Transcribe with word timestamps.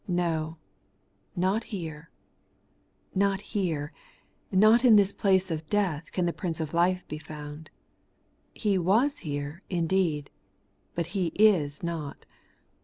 No; 0.07 0.57
not 1.35 1.65
here,— 1.65 2.09
^not 3.15 3.39
here; 3.39 3.93
not 4.51 4.83
in 4.83 4.95
this 4.95 5.13
place 5.13 5.51
of 5.51 5.69
death 5.69 6.11
can 6.11 6.25
the 6.25 6.33
Prince 6.33 6.59
of 6.59 6.73
life 6.73 7.07
be 7.07 7.19
found. 7.19 7.69
He 8.55 8.79
was 8.79 9.19
here, 9.19 9.61
indeed; 9.69 10.31
but 10.95 11.05
He 11.13 11.27
is 11.35 11.83
not. 11.83 12.25